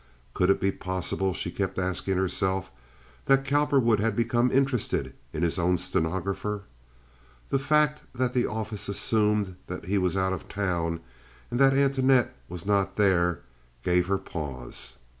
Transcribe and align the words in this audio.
Could 0.33 0.49
it 0.49 0.59
be 0.59 0.71
possible, 0.71 1.31
she 1.31 1.51
kept 1.51 1.77
asking 1.77 2.17
herself, 2.17 2.71
that 3.25 3.45
Cowperwood 3.45 3.99
had 3.99 4.15
become 4.15 4.51
interested 4.51 5.13
in 5.31 5.43
his 5.43 5.59
own 5.59 5.77
stenographer? 5.77 6.63
The 7.49 7.59
fact 7.59 8.01
that 8.15 8.33
the 8.33 8.47
office 8.47 8.89
assumed 8.89 9.57
that 9.67 9.85
he 9.85 9.99
was 9.99 10.17
out 10.17 10.33
of 10.33 10.49
town 10.49 11.01
and 11.51 11.59
that 11.59 11.73
Antoinette 11.75 12.35
was 12.49 12.65
not 12.65 12.95
there 12.95 13.41
gave 13.83 14.07
her 14.07 14.17
pause. 14.17 14.95